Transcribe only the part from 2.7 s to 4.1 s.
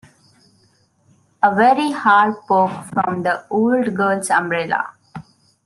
from the old